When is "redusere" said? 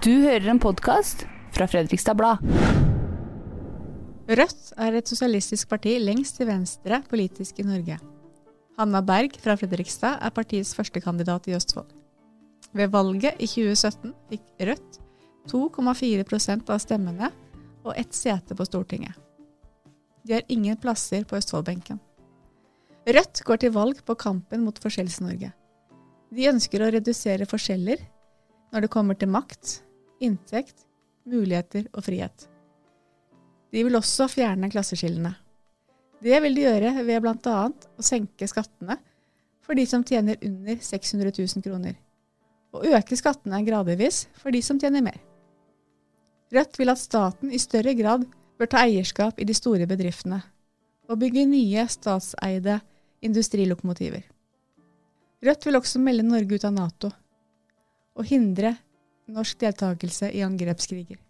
26.96-27.44